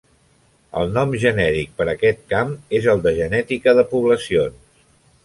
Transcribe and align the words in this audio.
El 0.83 0.93
nom 0.93 1.11
genèric 1.23 1.75
per 1.81 1.87
a 1.87 1.93
aquest 1.93 2.23
camp 2.33 2.55
és 2.79 2.87
el 2.95 3.05
de 3.05 3.13
genètica 3.19 3.75
de 3.81 3.85
poblacions. 3.93 4.89